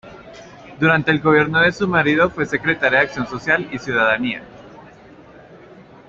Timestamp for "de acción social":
3.01-3.69